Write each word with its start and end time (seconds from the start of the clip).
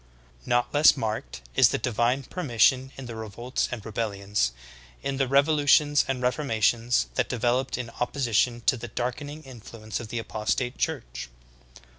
20. 0.45 0.49
Not 0.49 0.73
less 0.73 0.97
marked 0.97 1.41
is 1.55 1.69
the 1.69 1.77
divine 1.77 2.23
permission 2.23 2.91
in 2.97 3.05
the 3.05 3.15
re 3.15 3.27
volts 3.27 3.69
and 3.71 3.85
rebellions, 3.85 4.51
in 5.03 5.17
the 5.17 5.27
revolutions 5.27 6.05
and 6.07 6.23
reformations, 6.23 7.05
that 7.13 7.29
developed 7.29 7.77
in 7.77 7.91
opposition 7.99 8.61
to 8.61 8.77
the 8.77 8.87
darkening 8.87 9.43
influence 9.43 9.99
of 9.99 10.07
the 10.07 10.17
apostate 10.17 10.79
church. 10.79 11.29